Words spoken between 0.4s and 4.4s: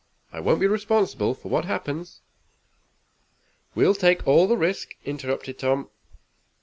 be responsible for what happens." "We'll take